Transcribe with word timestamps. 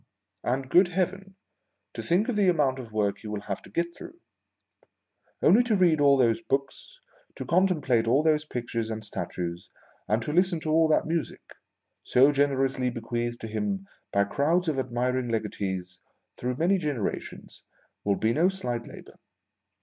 A 0.43 0.57
nd, 0.57 0.71
good 0.71 0.87
Heaven, 0.87 1.35
to 1.93 2.01
think 2.01 2.27
of 2.27 2.35
the 2.35 2.49
amount 2.49 2.79
of 2.79 2.91
work 2.91 3.19
he 3.19 3.27
will 3.27 3.41
have 3.41 3.61
to 3.61 3.69
get 3.69 3.95
through! 3.95 4.19
Only 5.43 5.61
to 5.65 5.75
read 5.75 6.01
all 6.01 6.17
those 6.17 6.41
books, 6.41 6.99
to 7.35 7.45
contemplate 7.45 8.07
all 8.07 8.23
those 8.23 8.43
pictures 8.43 8.89
and 8.89 9.05
statues, 9.05 9.69
and 10.07 10.19
to 10.23 10.33
listen 10.33 10.59
to 10.61 10.71
all 10.71 10.87
that 10.87 11.05
music, 11.05 11.53
so 12.01 12.31
generously 12.31 12.89
bequeathed 12.89 13.39
to 13.41 13.47
him 13.47 13.85
by 14.11 14.23
crowds 14.23 14.67
of 14.67 14.79
admiring 14.79 15.27
legatees 15.29 15.99
through 16.35 16.55
many 16.57 16.79
generations, 16.79 17.61
will 18.03 18.15
be 18.15 18.33
no 18.33 18.49
slight 18.49 18.87
labor. 18.87 19.19